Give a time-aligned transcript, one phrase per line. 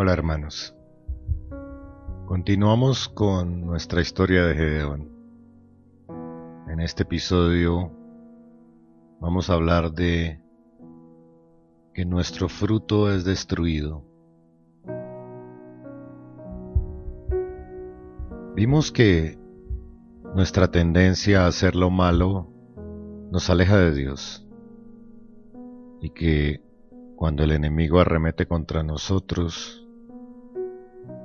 [0.00, 0.76] Hola hermanos.
[2.26, 5.08] Continuamos con nuestra historia de Gedeón.
[6.68, 7.90] En este episodio
[9.18, 10.40] vamos a hablar de
[11.94, 14.04] que nuestro fruto es destruido.
[18.54, 19.36] Vimos que
[20.32, 22.52] nuestra tendencia a hacer lo malo
[23.32, 24.46] nos aleja de Dios
[26.00, 26.62] y que
[27.16, 29.87] cuando el enemigo arremete contra nosotros,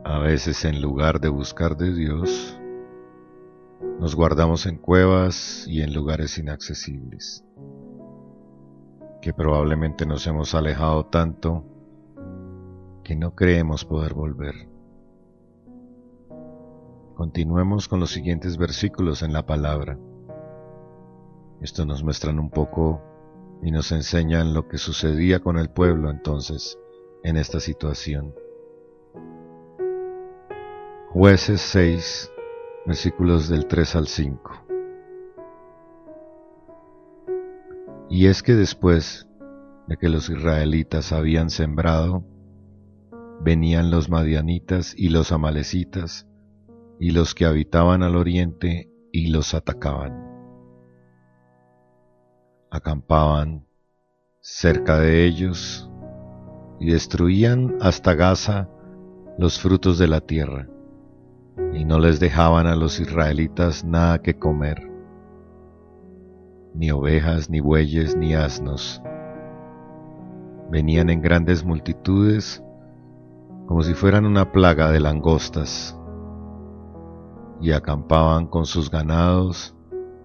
[0.05, 2.59] a veces en lugar de buscar de Dios,
[3.99, 7.45] nos guardamos en cuevas y en lugares inaccesibles,
[9.21, 11.63] que probablemente nos hemos alejado tanto
[13.03, 14.67] que no creemos poder volver.
[17.15, 19.97] Continuemos con los siguientes versículos en la palabra.
[21.61, 23.01] Esto nos muestran un poco
[23.61, 26.77] y nos enseñan lo que sucedía con el pueblo entonces
[27.23, 28.33] en esta situación.
[31.13, 32.31] Jueces 6,
[32.87, 34.51] versículos del 3 al 5.
[38.09, 39.27] Y es que después
[39.87, 42.25] de que los israelitas habían sembrado,
[43.41, 46.27] venían los madianitas y los amalecitas
[46.99, 50.33] y los que habitaban al oriente y los atacaban
[52.73, 53.67] acampaban
[54.41, 55.91] cerca de ellos
[56.79, 58.67] y destruían hasta Gaza
[59.37, 60.67] los frutos de la tierra,
[61.73, 64.89] y no les dejaban a los israelitas nada que comer,
[66.73, 69.01] ni ovejas, ni bueyes, ni asnos.
[70.71, 72.63] Venían en grandes multitudes,
[73.67, 75.99] como si fueran una plaga de langostas,
[77.61, 79.75] y acampaban con sus ganados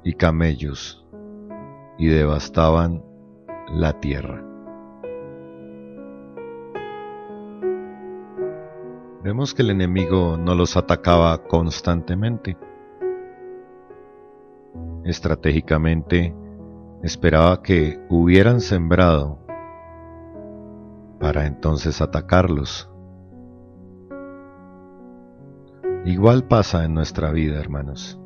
[0.03, 1.07] y camellos
[1.98, 3.05] y devastaban
[3.69, 4.48] la tierra.
[9.22, 12.56] Vemos que el enemigo no los atacaba constantemente.
[15.05, 16.36] Estratégicamente
[17.02, 19.40] esperaba que hubieran sembrado
[21.18, 22.89] para entonces atacarlos.
[26.05, 28.20] Igual pasa en nuestra vida, hermanos.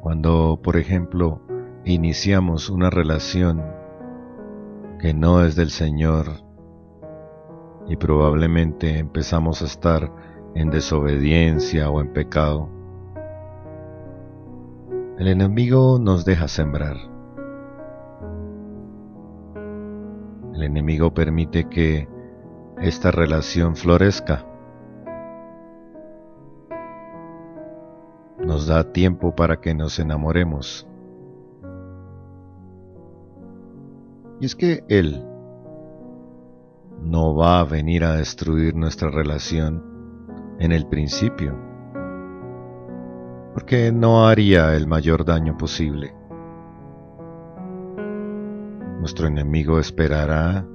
[0.00, 1.42] Cuando, por ejemplo,
[1.84, 3.62] iniciamos una relación
[4.98, 6.47] que no es del Señor
[7.88, 10.12] y probablemente empezamos a estar
[10.54, 12.68] en desobediencia o en pecado,
[15.18, 16.96] el enemigo nos deja sembrar.
[20.54, 22.08] El enemigo permite que
[22.80, 24.44] esta relación florezca
[28.44, 30.86] nos da tiempo para que nos enamoremos.
[34.40, 35.24] Y es que Él
[37.02, 39.82] no va a venir a destruir nuestra relación
[40.58, 41.56] en el principio,
[43.54, 46.14] porque no haría el mayor daño posible.
[49.00, 50.66] Nuestro enemigo esperará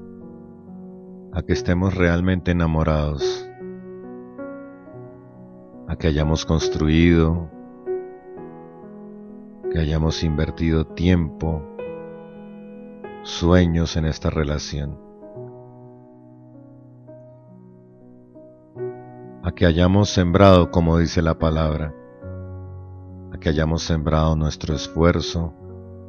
[1.34, 3.50] a que estemos realmente enamorados,
[5.88, 7.50] a que hayamos construido
[9.74, 11.64] que hayamos invertido tiempo,
[13.24, 15.00] sueños en esta relación.
[19.56, 21.94] Que hayamos sembrado, como dice la palabra,
[23.32, 25.54] a que hayamos sembrado nuestro esfuerzo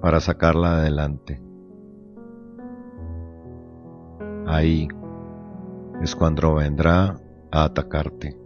[0.00, 1.42] para sacarla adelante.
[4.46, 4.88] Ahí
[6.02, 8.36] es cuando vendrá a atacarte,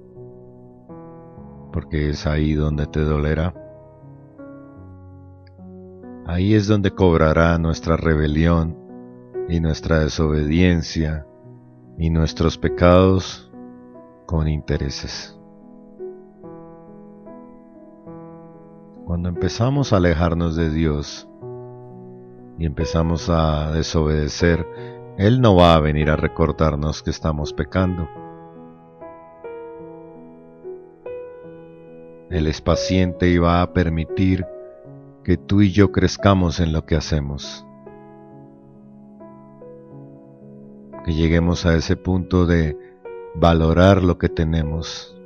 [1.73, 3.55] porque es ahí donde te dolerá.
[6.27, 8.77] Ahí es donde cobrará nuestra rebelión
[9.49, 11.27] y nuestra desobediencia
[11.99, 13.48] y nuestros pecados
[14.29, 15.35] con intereses.
[19.07, 21.27] Cuando empezamos a alejarnos de Dios
[22.59, 24.67] y empezamos a desobedecer,
[25.17, 28.07] Él no va a venir a recordarnos que estamos pecando.
[32.29, 34.45] Él es paciente y va a permitir
[35.25, 37.67] que tú y yo crezcamos en lo que hacemos.
[41.07, 42.88] Que lleguemos a ese punto de
[43.35, 45.17] valorar lo que tenemos.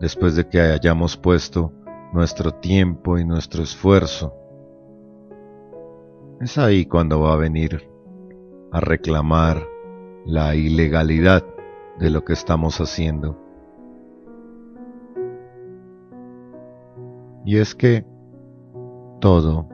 [0.00, 1.72] Después de que hayamos puesto
[2.12, 4.34] nuestro tiempo y nuestro esfuerzo.
[6.40, 7.88] Es ahí cuando va a venir
[8.72, 9.66] a reclamar
[10.24, 11.44] la ilegalidad
[11.98, 13.36] de lo que estamos haciendo
[17.44, 18.04] Y es que
[19.20, 19.66] todo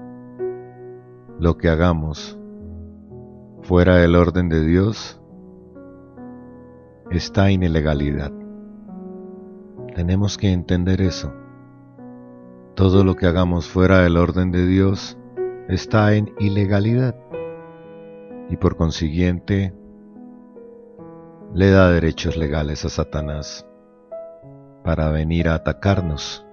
[1.38, 2.38] lo que hagamos
[3.62, 5.20] fuera del orden de Dios
[7.10, 8.32] está en ilegalidad.
[9.94, 11.32] Tenemos que entender eso.
[12.74, 15.16] Todo lo que hagamos fuera del orden de Dios
[15.68, 17.16] está en ilegalidad
[18.50, 19.74] y por consiguiente
[21.54, 23.66] le da derechos legales a Satanás
[24.84, 26.46] para venir a atacarnos.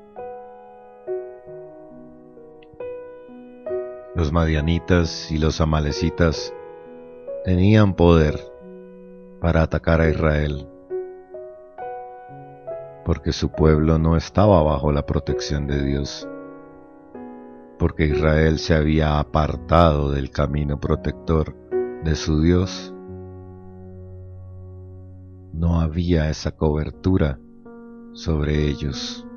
[4.15, 6.53] Los madianitas y los amalecitas
[7.43, 8.52] tenían poder
[9.43, 10.69] para atacar a Israel,
[13.03, 16.29] porque su pueblo no estaba bajo la protección de Dios,
[17.77, 21.53] porque Israel se había apartado del camino protector
[22.05, 22.95] de su Dios.
[25.51, 27.37] No había esa cobertura
[28.13, 29.27] sobre ellos.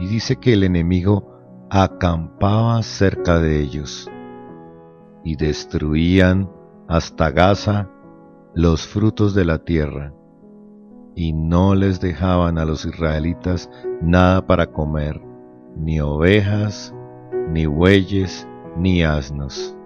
[0.00, 1.32] Y dice que el enemigo
[1.70, 4.10] acampaba cerca de ellos
[5.24, 6.50] y destruían
[6.88, 7.88] hasta Gaza
[8.54, 10.12] los frutos de la tierra,
[11.14, 13.70] y no les dejaban a los israelitas
[14.00, 15.20] nada para comer,
[15.76, 16.94] ni ovejas,
[17.50, 19.76] ni bueyes, ni asnos.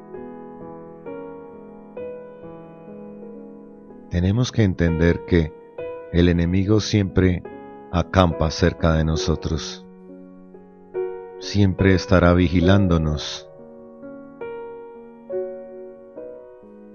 [4.10, 5.52] Tenemos que entender que
[6.12, 7.42] el enemigo siempre
[7.90, 9.84] acampa cerca de nosotros,
[11.40, 13.50] siempre estará vigilándonos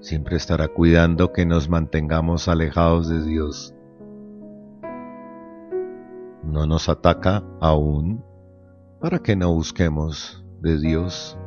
[0.02, 3.76] siempre estará cuidando que nos mantengamos alejados de Dios.
[6.44, 8.24] No nos ataca aún
[9.00, 11.38] para que no busquemos de Dios.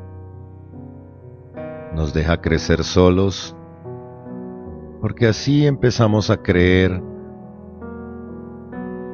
[1.94, 3.56] Nos deja crecer solos
[5.00, 7.02] porque así empezamos a creer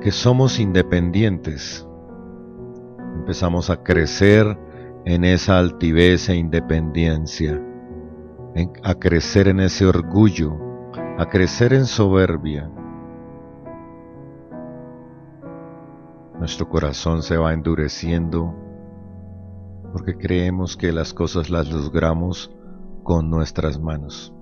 [0.00, 1.86] que somos independientes.
[3.14, 4.58] Empezamos a crecer
[5.04, 7.64] en esa altivez e independencia
[8.82, 10.56] a crecer en ese orgullo,
[11.18, 12.70] a crecer en soberbia.
[16.38, 18.54] Nuestro corazón se va endureciendo
[19.92, 22.50] porque creemos que las cosas las logramos
[23.02, 24.34] con nuestras manos.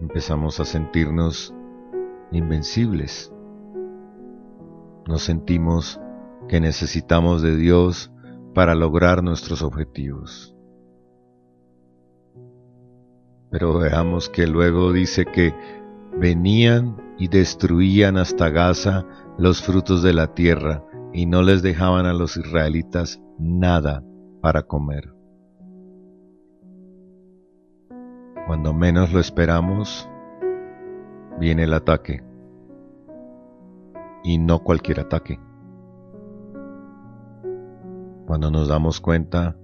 [0.00, 1.54] Empezamos a sentirnos
[2.32, 3.32] invencibles.
[5.06, 6.00] Nos sentimos
[6.48, 8.12] que necesitamos de Dios
[8.54, 10.51] para lograr nuestros objetivos.
[13.52, 15.54] Pero veamos que luego dice que
[16.16, 19.04] venían y destruían hasta Gaza
[19.36, 20.82] los frutos de la tierra
[21.12, 24.02] y no les dejaban a los israelitas nada
[24.40, 25.14] para comer.
[28.46, 30.08] Cuando menos lo esperamos,
[31.38, 32.24] viene el ataque.
[34.24, 35.38] Y no cualquier ataque.
[38.26, 39.58] Cuando nos damos cuenta,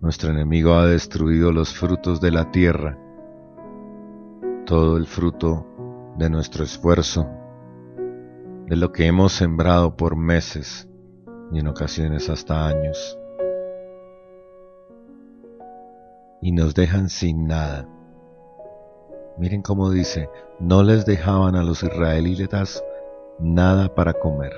[0.00, 2.98] nuestro enemigo ha destruido los frutos de la tierra
[4.68, 5.66] todo el fruto
[6.18, 7.26] de nuestro esfuerzo,
[8.66, 10.86] de lo que hemos sembrado por meses
[11.50, 13.18] y en ocasiones hasta años.
[16.42, 17.88] Y nos dejan sin nada.
[19.38, 20.28] Miren cómo dice,
[20.60, 22.84] no les dejaban a los israelitas
[23.38, 24.52] nada para comer.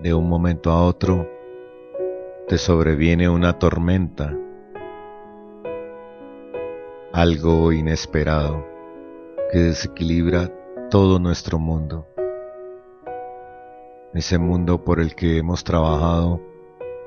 [0.00, 1.28] De un momento a otro
[2.48, 4.34] te sobreviene una tormenta
[7.12, 8.64] algo inesperado
[9.50, 10.52] que desequilibra
[10.90, 12.06] todo nuestro mundo,
[14.12, 16.40] ese mundo por el que hemos trabajado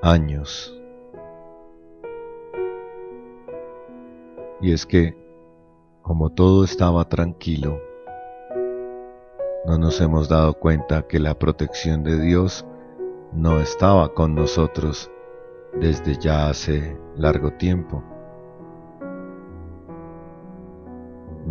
[0.01, 0.75] años.
[4.59, 5.15] Y es que,
[6.01, 7.79] como todo estaba tranquilo,
[9.65, 12.65] no nos hemos dado cuenta que la protección de Dios
[13.31, 15.11] no estaba con nosotros
[15.79, 18.03] desde ya hace largo tiempo.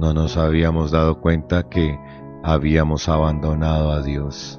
[0.00, 2.00] No nos habíamos dado cuenta que
[2.42, 4.59] habíamos abandonado a Dios.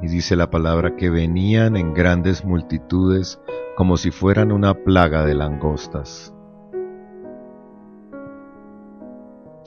[0.00, 3.38] Y dice la palabra que venían en grandes multitudes
[3.76, 6.34] como si fueran una plaga de langostas.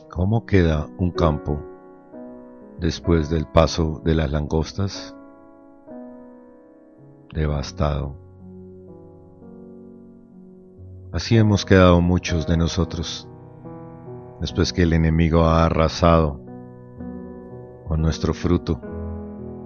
[0.10, 1.60] ¿Cómo queda un campo
[2.80, 5.16] después del paso de las langostas?
[7.32, 8.25] Devastado.
[11.16, 13.28] Así hemos quedado muchos de nosotros,
[14.42, 16.42] después que el enemigo ha arrasado
[17.88, 18.82] con nuestro fruto,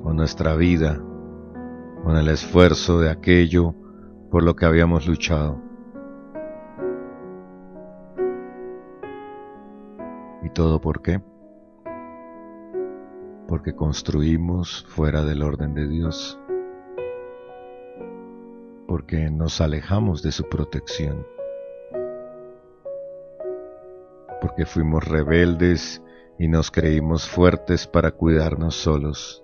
[0.04, 1.02] con nuestra vida,
[2.04, 3.74] con el esfuerzo de aquello
[4.30, 5.60] por lo que habíamos luchado.
[10.44, 11.20] ¿Y todo por qué?
[13.48, 16.40] porque construimos fuera del orden de Dios,
[18.88, 21.26] porque nos alejamos de su protección,
[24.60, 26.04] porque fuimos rebeldes
[26.38, 29.42] y nos creímos fuertes para cuidarnos solos.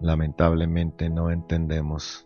[0.00, 2.24] Lamentablemente no entendemos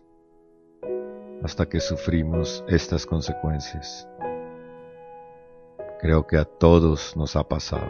[1.41, 4.07] hasta que sufrimos estas consecuencias.
[6.01, 7.89] Creo que a todos nos ha pasado.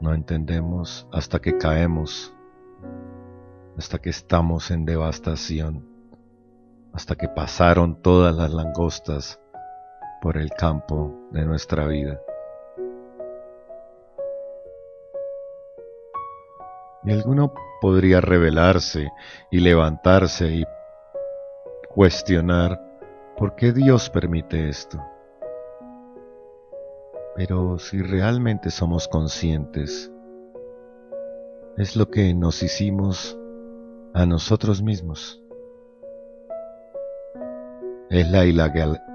[0.00, 2.34] No entendemos hasta que caemos,
[3.76, 5.97] hasta que estamos en devastación,
[6.98, 9.40] hasta que pasaron todas las langostas
[10.20, 12.20] por el campo de nuestra vida.
[17.04, 19.12] Y alguno podría rebelarse
[19.48, 20.64] y levantarse y
[21.94, 22.82] cuestionar
[23.36, 25.00] por qué Dios permite esto.
[27.36, 30.10] Pero si realmente somos conscientes,
[31.76, 33.38] es lo que nos hicimos
[34.14, 35.40] a nosotros mismos.
[38.10, 38.44] Es la,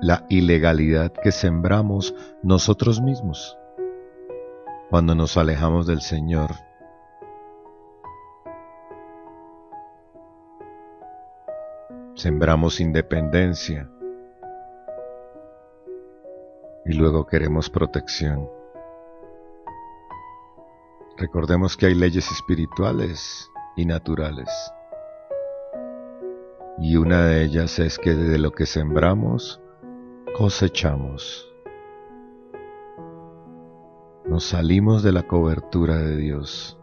[0.02, 3.58] la ilegalidad que sembramos nosotros mismos
[4.90, 6.52] cuando nos alejamos del Señor.
[12.14, 13.90] Sembramos independencia,
[16.86, 18.50] y luego queremos protección.
[21.18, 24.50] Recordemos que hay leyes espirituales y naturales.
[26.80, 29.62] Y una de ellas es que de lo que sembramos,
[30.36, 31.50] cosechamos.
[34.26, 36.80] Nos salimos de la cobertura de Dios.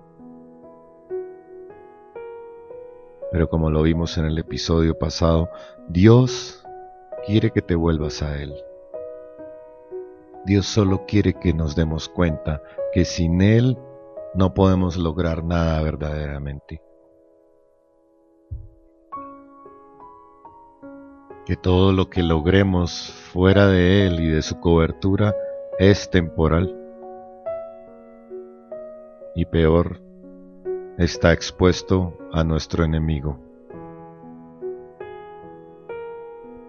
[3.32, 5.50] Pero como lo vimos en el episodio pasado,
[5.88, 6.64] Dios
[7.26, 8.54] quiere que te vuelvas a Él.
[10.46, 13.76] Dios solo quiere que nos demos cuenta que sin Él
[14.34, 16.82] no podemos lograr nada verdaderamente.
[21.50, 25.34] Que todo lo que logremos fuera de Él y de su cobertura
[25.80, 26.78] es temporal.
[29.34, 30.00] Y peor,
[30.96, 33.36] está expuesto a nuestro enemigo.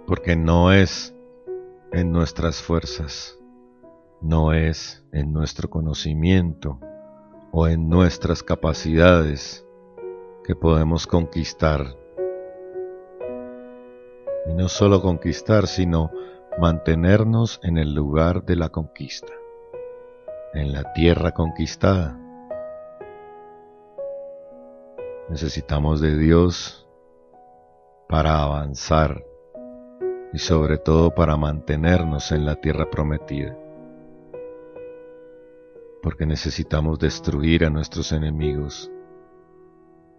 [0.07, 1.15] Porque no es
[1.91, 3.38] en nuestras fuerzas
[4.19, 6.79] no es en nuestro conocimiento
[7.51, 9.63] o en nuestras capacidades
[10.43, 12.00] que podemos conquistar.
[14.48, 16.12] Y no solo conquistar, sino
[16.60, 19.33] mantenernos en el lugar de la conquista,
[20.53, 22.17] en la tierra conquistada.
[25.29, 26.89] Necesitamos de Dios
[28.10, 29.24] para avanzar
[30.33, 33.57] y sobre todo para mantenernos en la tierra prometida
[36.01, 38.91] porque necesitamos destruir a nuestros enemigos.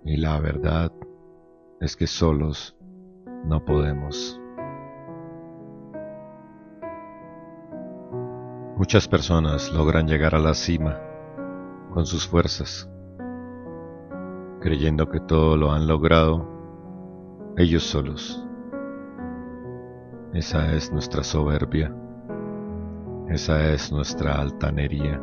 [0.04, 0.92] Y la verdad
[1.80, 2.76] es que solos
[3.44, 4.40] no podemos.
[8.76, 10.98] Muchas personas logran llegar a la cima
[11.92, 12.90] con sus fuerzas,
[14.60, 16.48] creyendo que todo lo han logrado
[17.56, 18.44] ellos solos.
[20.32, 21.94] Esa es nuestra soberbia,
[23.28, 25.20] esa es nuestra altanería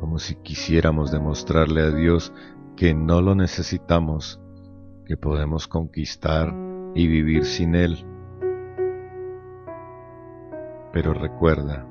[0.00, 2.32] como si quisiéramos demostrarle a Dios
[2.76, 4.40] que no lo necesitamos,
[5.06, 6.52] que podemos conquistar
[6.94, 8.04] y vivir sin Él.
[10.92, 11.86] Pero recuerda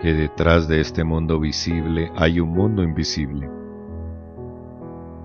[0.00, 3.48] que detrás de este mundo visible hay un mundo invisible,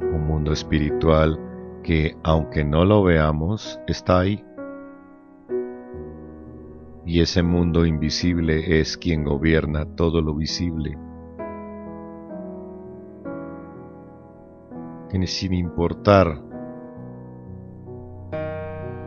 [0.01, 1.39] un mundo espiritual
[1.83, 4.43] que, aunque no lo veamos, está ahí
[7.05, 10.97] y ese mundo invisible es quien gobierna todo lo visible.
[15.13, 16.41] Que sin importar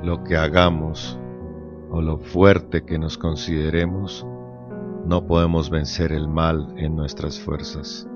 [0.04, 1.18] lo que hagamos
[1.90, 4.24] o lo fuerte que nos consideremos,
[5.04, 8.08] no podemos vencer el mal en nuestras fuerzas.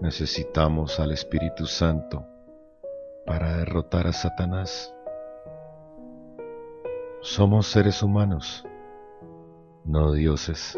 [0.00, 2.26] Necesitamos al Espíritu Santo
[3.26, 4.92] para derrotar a Satanás.
[7.20, 8.66] Somos seres humanos,
[9.84, 10.76] no dioses.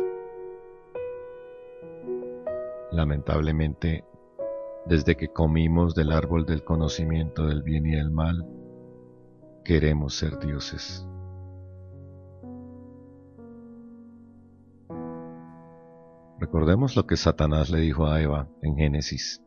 [2.91, 4.05] Lamentablemente,
[4.88, 8.47] desde que comimos del árbol del conocimiento del bien y del mal,
[9.64, 11.07] queremos ser dioses.
[16.38, 19.42] Recordemos lo que Satanás le dijo a Eva en Génesis.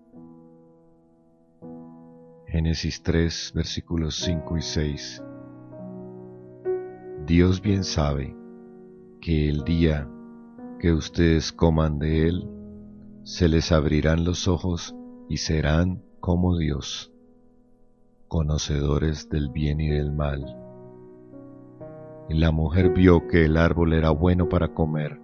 [2.48, 5.24] Génesis 3, versículos 5 y 6
[7.26, 8.36] Dios bien sabe
[9.22, 10.10] que el día
[10.80, 12.50] que ustedes coman de él,
[13.24, 14.96] se les abrirán los ojos
[15.32, 17.10] y serán como Dios,
[18.28, 20.58] conocedores del bien y del mal.
[22.28, 25.22] Y la mujer vio que el árbol era bueno para comer,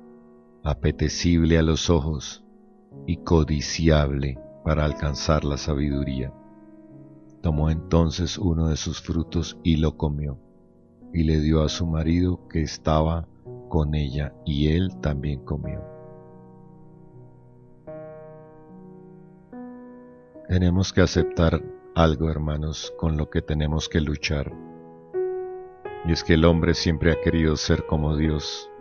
[0.64, 2.46] apetecible a los ojos
[3.06, 6.32] y codiciable para alcanzar la sabiduría.
[7.42, 10.40] Tomó entonces uno de sus frutos y lo comió,
[11.14, 13.28] y le dio a su marido que estaba
[13.68, 15.97] con ella, y él también comió.
[20.48, 21.62] Tenemos que aceptar
[21.94, 24.54] algo, hermanos, con lo que tenemos que luchar.
[26.06, 28.72] Y es que el hombre siempre ha querido ser como Dios.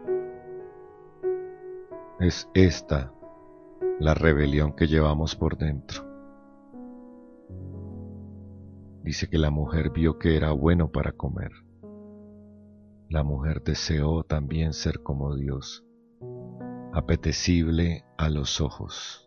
[2.20, 3.12] Es esta
[3.98, 6.04] la rebelión que llevamos por dentro.
[9.02, 11.50] Dice que la mujer vio que era bueno para comer.
[13.08, 15.84] La mujer deseó también ser como Dios,
[16.92, 19.25] apetecible a los ojos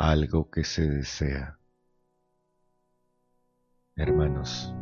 [0.00, 1.58] algo que se desea.
[3.94, 4.74] Hermanos,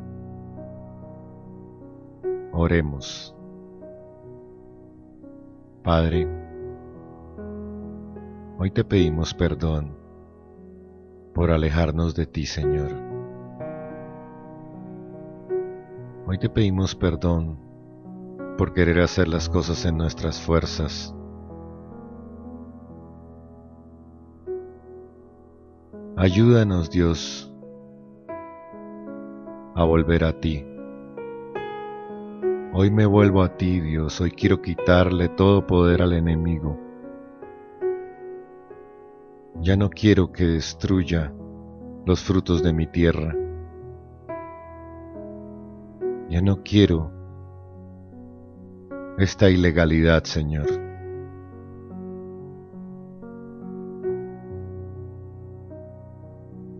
[2.53, 3.35] oremos.
[5.83, 6.29] Padre,
[8.59, 9.99] hoy te pedimos perdón
[11.35, 12.93] por alejarnos de ti, Señor.
[16.29, 17.59] Hoy te pedimos perdón
[18.57, 21.13] por querer hacer las cosas en nuestras fuerzas
[26.21, 27.49] Ayúdanos, Dios,
[29.77, 30.67] a volver a ti.
[32.73, 34.21] Hoy me vuelvo a ti, Dios.
[34.21, 36.77] Hoy quiero quitarle todo poder al enemigo.
[39.61, 41.33] Ya no quiero que destruya
[42.05, 43.33] los frutos de mi tierra.
[46.29, 47.12] Ya no quiero
[49.19, 50.88] esta ilegalidad, Señor.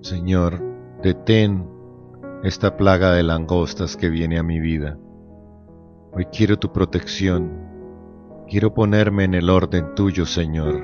[0.09, 0.62] Señor,
[1.03, 1.68] detén
[2.42, 4.97] esta plaga de langostas que viene a mi vida.
[6.12, 7.53] Hoy quiero tu protección.
[8.49, 10.83] Quiero ponerme en el orden tuyo, Señor.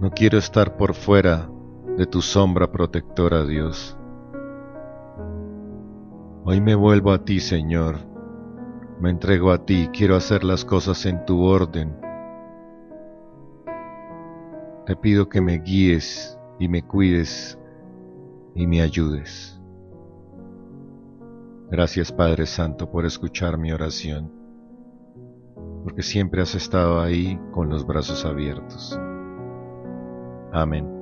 [0.00, 1.48] No quiero estar por fuera
[1.96, 3.96] de tu sombra protectora, Dios.
[6.44, 7.98] Hoy me vuelvo a ti, Señor.
[8.98, 9.88] Me entrego a ti.
[9.92, 11.96] Quiero hacer las cosas en tu orden.
[14.84, 17.56] Te pido que me guíes y me cuides
[18.54, 19.60] y me ayudes.
[21.70, 24.32] Gracias Padre Santo por escuchar mi oración,
[25.82, 28.98] porque siempre has estado ahí con los brazos abiertos.
[30.52, 30.93] Amén.